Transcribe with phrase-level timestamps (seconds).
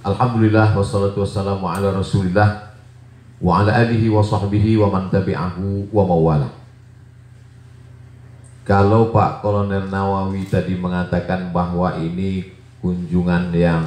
[0.00, 2.72] Alhamdulillah wassalatu wassalamu ala rasulillah
[3.36, 6.48] wa ala alihi wa sahbihi wa man tabi'ahu wa mawala.
[8.64, 12.48] Kalau Pak Kolonel Nawawi tadi mengatakan bahwa ini
[12.80, 13.84] kunjungan yang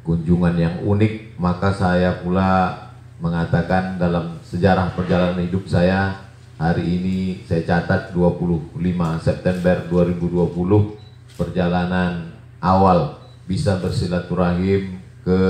[0.00, 2.72] kunjungan yang unik, maka saya pula
[3.20, 6.24] mengatakan dalam sejarah perjalanan hidup saya
[6.56, 8.72] hari ini saya catat 25
[9.20, 12.32] September 2020 perjalanan
[12.64, 15.40] awal bisa bersilaturahim ke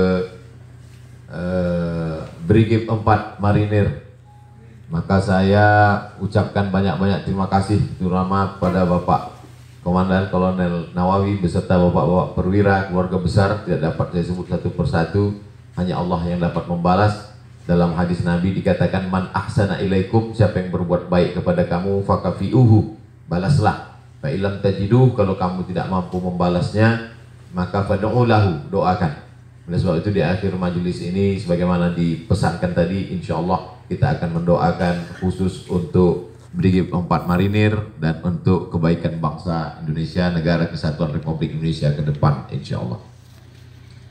[1.32, 4.06] eh, Brigif 4 Marinir.
[4.86, 5.66] Maka saya
[6.22, 9.34] ucapkan banyak-banyak terima kasih terutama pada Bapak
[9.82, 13.66] Komandan Kolonel Nawawi beserta Bapak-Bapak perwira keluarga besar.
[13.66, 15.24] Tidak dapat saya sebut satu persatu.
[15.74, 17.34] Hanya Allah yang dapat membalas.
[17.66, 22.94] Dalam hadis Nabi dikatakan man ahsana ilaikum siapa yang berbuat baik kepada kamu fakafiuhu
[23.26, 23.98] balaslah.
[24.22, 27.15] Fa ilam tajiduh kalau kamu tidak mampu membalasnya
[27.52, 29.12] maka fad'ulahu doakan.
[29.66, 35.18] Oleh sebab itu di akhir majelis ini sebagaimana dipesankan tadi insya Allah kita akan mendoakan
[35.18, 42.00] khusus untuk Brigif 4 Marinir dan untuk kebaikan bangsa Indonesia, negara kesatuan Republik Indonesia ke
[42.00, 43.02] depan insya Allah.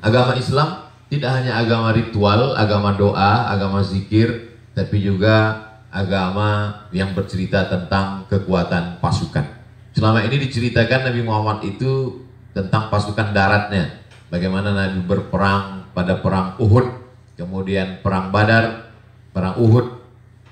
[0.03, 7.65] Agama Islam tidak hanya agama ritual, agama doa, agama zikir, tapi juga agama yang bercerita
[7.71, 9.47] tentang kekuatan pasukan.
[9.95, 12.24] Selama ini diceritakan Nabi Muhammad itu
[12.55, 13.99] tentang pasukan daratnya.
[14.31, 16.87] Bagaimana Nabi berperang pada perang Uhud,
[17.35, 18.95] kemudian perang Badar,
[19.35, 19.99] perang Uhud,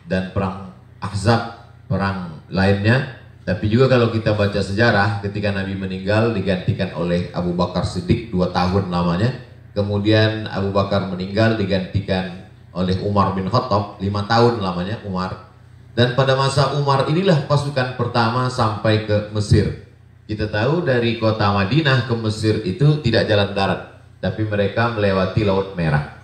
[0.06, 3.24] dan perang Ahzab, perang lainnya.
[3.44, 8.52] Tapi juga kalau kita baca sejarah, ketika Nabi meninggal digantikan oleh Abu Bakar Siddiq dua
[8.52, 9.32] tahun lamanya.
[9.74, 12.46] Kemudian Abu Bakar meninggal digantikan
[12.78, 15.50] oleh Umar bin Khattab lima tahun lamanya Umar.
[15.98, 19.93] Dan pada masa Umar inilah pasukan pertama sampai ke Mesir.
[20.24, 25.76] Kita tahu dari kota Madinah ke Mesir itu tidak jalan darat, tapi mereka melewati Laut
[25.76, 26.16] Merah.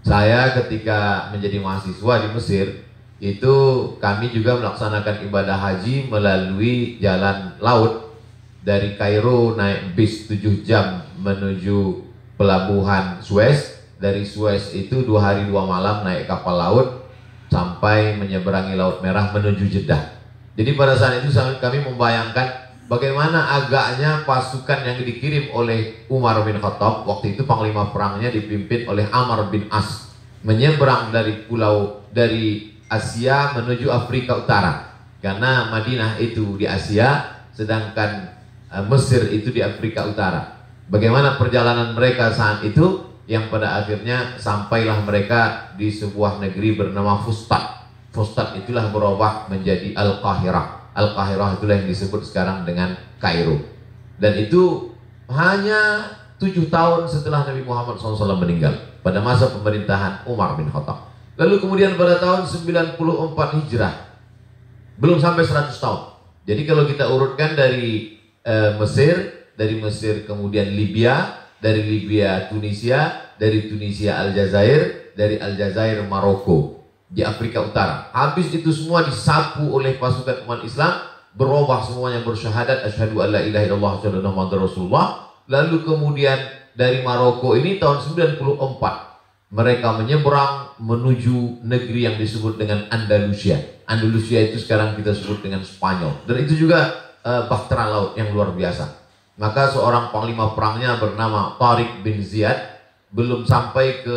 [0.00, 2.66] Saya ketika menjadi mahasiswa di Mesir,
[3.22, 3.54] itu
[4.00, 8.16] kami juga melaksanakan ibadah haji melalui jalan laut
[8.64, 12.02] dari Kairo naik bis 7 jam menuju
[12.40, 13.84] pelabuhan Suez.
[14.02, 16.88] Dari Suez itu dua hari dua malam naik kapal laut
[17.52, 20.18] sampai menyeberangi Laut Merah menuju Jeddah.
[20.58, 22.61] Jadi pada saat itu kami membayangkan
[22.92, 29.08] bagaimana agaknya pasukan yang dikirim oleh Umar bin Khattab waktu itu panglima perangnya dipimpin oleh
[29.08, 30.12] Amr bin As
[30.44, 34.92] menyeberang dari pulau dari Asia menuju Afrika Utara.
[35.24, 38.36] Karena Madinah itu di Asia sedangkan
[38.68, 40.60] uh, Mesir itu di Afrika Utara.
[40.92, 43.08] Bagaimana perjalanan mereka saat itu?
[43.30, 47.86] Yang pada akhirnya sampailah mereka di sebuah negeri bernama Fustat.
[48.10, 53.64] Fustat itulah berubah menjadi Al-Qahirah Al-Qahirah itulah yang disebut sekarang dengan Kairo.
[54.20, 54.92] Dan itu
[55.32, 61.08] hanya tujuh tahun setelah Nabi Muhammad SAW meninggal pada masa pemerintahan Umar bin Khattab.
[61.40, 63.00] Lalu kemudian pada tahun 94
[63.62, 63.94] Hijrah
[65.00, 66.02] belum sampai 100 tahun.
[66.44, 73.70] Jadi kalau kita urutkan dari e, Mesir, dari Mesir kemudian Libya, dari Libya Tunisia, dari
[73.70, 76.81] Tunisia Aljazair, dari Aljazair Maroko
[77.12, 78.08] di Afrika Utara.
[78.16, 81.04] Habis itu semua disapu oleh pasukan umat Islam,
[81.36, 85.06] berubah semuanya bersyahadat asyhadu alla ilaha illallah wa rasulullah.
[85.52, 86.40] Lalu kemudian
[86.72, 88.48] dari Maroko ini tahun 94
[89.52, 93.60] mereka menyeberang menuju negeri yang disebut dengan Andalusia.
[93.84, 96.24] Andalusia itu sekarang kita sebut dengan Spanyol.
[96.24, 99.04] Dan itu juga uh, bahtera laut yang luar biasa.
[99.36, 102.80] Maka seorang panglima perangnya bernama Tariq bin Ziyad
[103.12, 104.16] belum sampai ke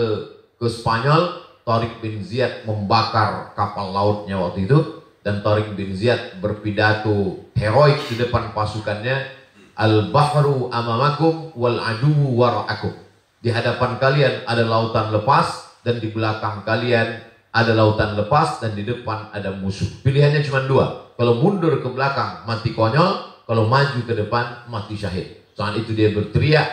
[0.56, 7.42] ke Spanyol Tariq bin Ziyad membakar kapal lautnya waktu itu dan Tariq bin Ziyad berpidato
[7.58, 9.34] heroik di depan pasukannya
[9.74, 12.94] al-bahru amamakum wal adu wara'akum.
[13.42, 18.86] Di hadapan kalian ada lautan lepas dan di belakang kalian ada lautan lepas dan di
[18.86, 19.90] depan ada musuh.
[20.06, 21.18] Pilihannya cuma dua.
[21.18, 23.34] Kalau mundur ke belakang mati konyol.
[23.46, 25.54] Kalau maju ke depan mati syahid.
[25.54, 26.66] Saat itu dia berteriak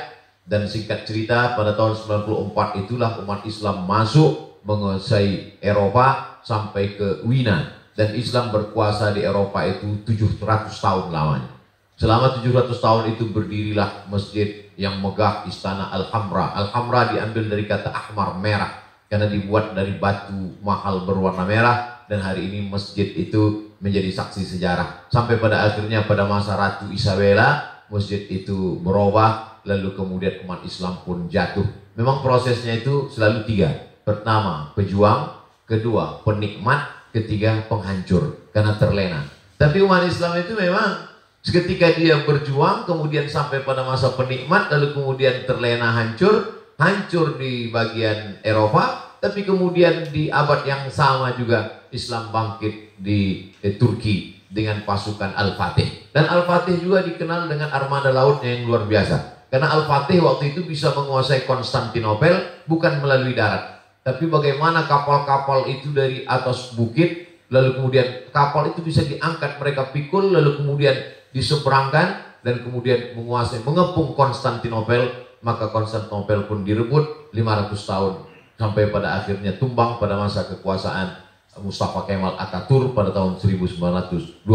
[0.48, 7.82] dan singkat cerita pada tahun 94 itulah umat Islam masuk menguasai Eropa sampai ke Wina
[7.92, 11.50] dan Islam berkuasa di Eropa itu 700 tahun lamanya.
[11.98, 16.56] Selama 700 tahun itu berdirilah masjid yang megah istana Al-Hamra.
[16.56, 22.48] Al-Hamra diambil dari kata ahmar merah karena dibuat dari batu mahal berwarna merah dan hari
[22.48, 25.06] ini masjid itu menjadi saksi sejarah.
[25.12, 31.28] Sampai pada akhirnya pada masa Ratu Isabella masjid itu berubah lalu kemudian umat Islam pun
[31.28, 31.66] jatuh.
[31.92, 35.30] Memang prosesnya itu selalu tiga Pertama, pejuang.
[35.66, 37.10] Kedua, penikmat.
[37.14, 38.50] Ketiga, penghancur.
[38.50, 39.20] Karena terlena.
[39.56, 41.06] Tapi umat Islam itu memang
[41.38, 48.42] seketika dia berjuang, kemudian sampai pada masa penikmat, lalu kemudian terlena hancur, hancur di bagian
[48.42, 55.30] Eropa, tapi kemudian di abad yang sama juga Islam bangkit di eh, Turki dengan pasukan
[55.38, 56.10] Al-Fatih.
[56.10, 59.46] Dan Al-Fatih juga dikenal dengan armada lautnya yang luar biasa.
[59.46, 63.81] Karena Al-Fatih waktu itu bisa menguasai Konstantinopel bukan melalui darat.
[64.02, 70.34] Tapi bagaimana kapal-kapal itu dari atas bukit, lalu kemudian kapal itu bisa diangkat, mereka pikul,
[70.34, 70.94] lalu kemudian
[71.30, 78.12] diseberangkan, dan kemudian menguasai, mengepung Konstantinopel maka Konstantinopel pun direbut 500 tahun
[78.58, 81.18] sampai pada akhirnya tumbang pada masa kekuasaan
[81.60, 84.46] Mustafa Kemal Ataturk pada tahun 1924.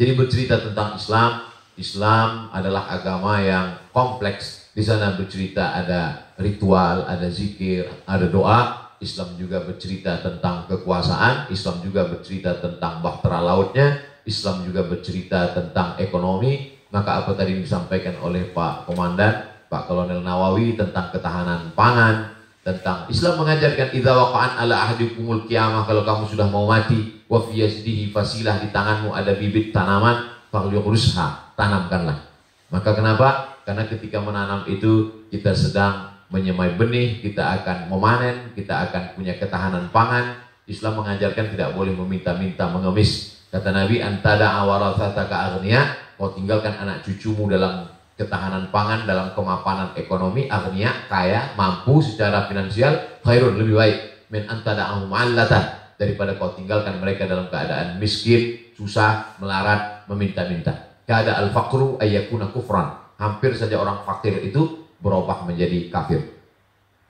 [0.00, 1.49] Jadi bercerita tentang Islam,
[1.80, 4.68] Islam adalah agama yang kompleks.
[4.76, 8.92] Di sana bercerita ada ritual, ada zikir, ada doa.
[9.00, 13.96] Islam juga bercerita tentang kekuasaan, Islam juga bercerita tentang bahtera lautnya,
[14.28, 16.76] Islam juga bercerita tentang ekonomi.
[16.92, 23.40] Maka apa tadi disampaikan oleh Pak Komandan, Pak Kolonel Nawawi tentang ketahanan pangan, tentang Islam
[23.40, 27.64] mengajarkan idza waqa'an ala ahdikumul kiamah kalau kamu sudah mau mati wa fi
[28.12, 32.18] fasilah di tanganmu ada bibit tanaman falyurusha tanamkanlah.
[32.70, 33.58] Maka kenapa?
[33.66, 39.90] Karena ketika menanam itu kita sedang menyemai benih, kita akan memanen, kita akan punya ketahanan
[39.90, 40.38] pangan.
[40.70, 43.42] Islam mengajarkan tidak boleh meminta-minta mengemis.
[43.50, 50.44] Kata Nabi, antada awarathataka agniya, kau tinggalkan anak cucumu dalam ketahanan pangan dalam kemapanan ekonomi
[50.52, 53.96] agnia kaya mampu secara finansial khairun lebih baik
[54.28, 61.52] min antada'ahum allatan daripada kau tinggalkan mereka dalam keadaan miskin susah melarat meminta-minta kada al
[61.52, 66.40] faqru ayyakuna kufran hampir saja orang fakir itu berubah menjadi kafir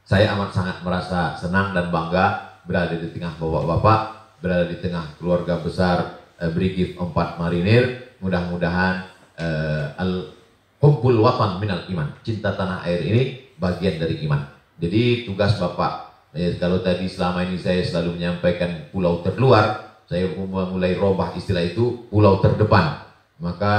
[0.03, 4.01] saya amat sangat merasa senang dan bangga berada di tengah bapak-bapak
[4.43, 9.07] berada di tengah keluarga besar eh, Brigif 4 Marinir mudah-mudahan
[9.39, 10.41] eh, al
[10.81, 12.09] Hubbul watan minal iman.
[12.25, 14.41] Cinta tanah air ini bagian dari iman.
[14.81, 20.99] Jadi tugas Bapak, ya, kalau tadi selama ini saya selalu menyampaikan pulau terluar, saya mulai
[20.99, 23.07] robah istilah itu pulau terdepan.
[23.41, 23.75] Maka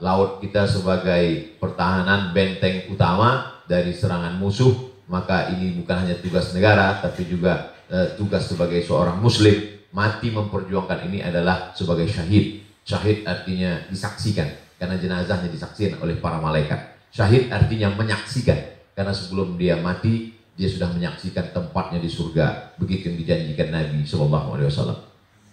[0.00, 4.72] laut kita sebagai pertahanan benteng utama dari serangan musuh,
[5.08, 9.72] maka ini bukan hanya tugas negara, tapi juga eh, tugas sebagai seorang muslim.
[9.94, 12.66] Mati memperjuangkan ini adalah sebagai syahid.
[12.82, 16.98] Syahid artinya disaksikan karena jenazahnya disaksikan oleh para malaikat.
[17.14, 18.58] Syahid artinya menyaksikan
[18.98, 24.48] karena sebelum dia mati dia sudah menyaksikan tempatnya di surga begitu yang dijanjikan Nabi Shallallahu
[24.54, 24.98] Alaihi Wasallam.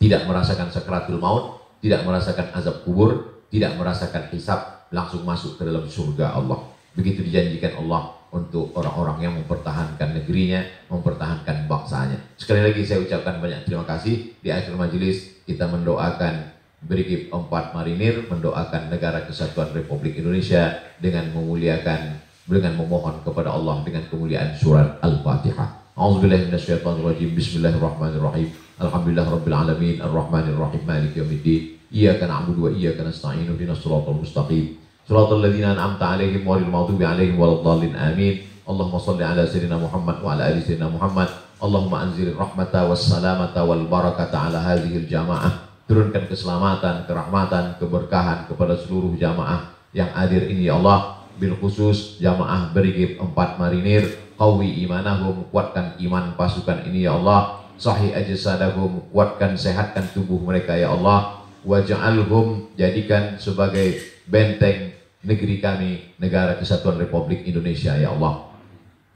[0.01, 5.85] Tidak merasakan sakratul maut, tidak merasakan azab kubur, tidak merasakan hisab, langsung masuk ke dalam
[5.85, 6.69] surga Allah.
[6.93, 12.17] Begitu dijanjikan Allah untuk orang-orang yang mempertahankan negerinya, mempertahankan bangsanya.
[12.39, 14.37] Sekali lagi saya ucapkan banyak terima kasih.
[14.39, 22.30] Di akhir majelis kita mendoakan Brigif 4 Marinir mendoakan negara kesatuan Republik Indonesia dengan memuliakan
[22.51, 25.95] dengan memohon kepada Allah dengan kemuliaan surat Al-Fatihah.
[25.95, 27.31] A'udzubillahi minasyaitonirrajim.
[27.31, 28.51] Bismillahirrahmanirrahim.
[28.83, 31.61] Alhamdulillah rabbil alamin arrahmanir rahim maliki yaumiddin.
[31.91, 34.75] Iyyaka na'budu wa iyyaka nasta'in ihdinas siratal mustaqim.
[35.07, 37.95] Siratal ladzina an'amta 'alaihim ghairil maghdubi 'alaihim waladdallin.
[37.95, 38.43] Amin.
[38.67, 41.27] Allahumma shalli ala sayyidina Muhammad wa ala ali sayyidina Muhammad.
[41.61, 48.79] Allahumma anzil rahmata was salamata wal barakata ala hadhihi al-jamaah turunkan keselamatan, kerahmatan, keberkahan kepada
[48.79, 54.05] seluruh jamaah yang hadir ini ya Allah bil khusus jamaah berigib empat marinir
[54.37, 57.65] qawi imanahum kuatkan iman pasukan ini ya Allah.
[57.81, 61.41] Sahih ajsadahum kuatkan sehatkan tubuh mereka ya Allah.
[61.65, 63.97] Waj'alhum jadikan sebagai
[64.29, 64.93] benteng
[65.25, 68.53] negeri kami negara kesatuan Republik Indonesia ya Allah.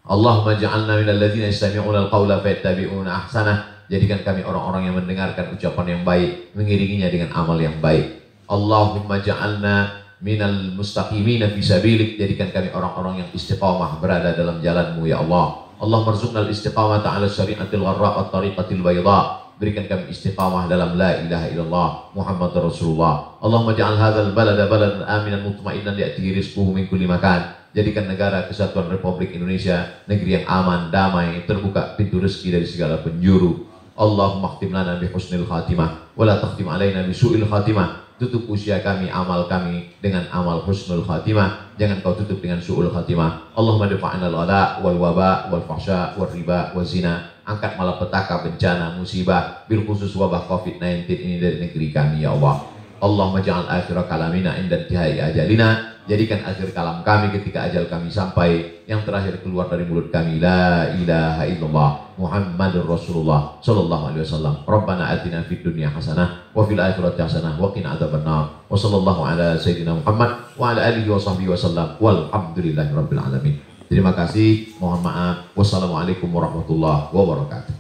[0.05, 6.01] Allahumma ja'alna minal ladzina yastami'una al-qawla fayattabi'una ahsanah Jadikan kami orang-orang yang mendengarkan ucapan yang
[6.01, 8.17] baik, mengiringinya dengan amal yang baik.
[8.50, 12.17] Allahumma ja'alna minal mustaqimina fi sabilik.
[12.17, 15.70] Jadikan kami orang-orang yang istiqamah berada dalam jalanmu ya Allah.
[15.77, 19.46] Allah marzuqna al-istiqamah ta'ala syari'atil gharra wa tariqatil bayda.
[19.62, 23.38] Berikan kami istiqamah dalam la ilaha illallah Muhammad Rasulullah.
[23.38, 27.53] Allahumma ja'al hadzal balada baladan aminan mutmainan li'atihi rizquhu min kulli makan.
[27.75, 33.67] Jadikan negara kesatuan Republik Indonesia negeri yang aman, damai, terbuka pintu rezeki dari segala penjuru.
[33.96, 38.79] Allahumma khtim lana bi husnil khatimah wa la takhtim alaina bi su'il khatimah tutup usia
[38.79, 41.75] kami amal kami dengan amal husnul khatimah.
[41.75, 43.55] Jangan kau tutup dengan su'ul khatimah.
[43.55, 47.36] Allahumma dafa'na al-ghala wal waba wal fahsya wal riba wal zina.
[47.45, 52.65] Angkat malapetaka bencana musibah bil khusus wabah covid-19 ini dari negeri kami ya Allah.
[53.03, 58.81] Allahumma ja'al akhirah kalamina inda intihai ajalina Jadikan akhir kalam kami ketika ajal kami sampai
[58.85, 64.55] yang terakhir keluar dari mulut kami la ilaha illallah Muhammadur Rasulullah sallallahu alaihi wasallam.
[64.63, 68.63] Rabbana atina fid dunya hasanah wa fil akhirati hasanah wa qina adzabannar.
[68.69, 72.00] Wa sallallahu ala sayyidina Muhammad wa ala alihi wa sahbihi wasallam.
[72.00, 73.55] Walhamdulillahi rabbil alamin.
[73.91, 74.77] Terima kasih.
[74.79, 75.35] Mohon maaf.
[75.53, 77.74] Wassalamualaikum warahmatullahi wabarakatuh.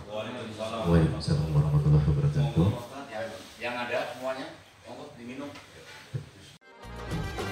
[0.85, 2.24] Waalaikumsalam warahmatullahi wabarakatuh.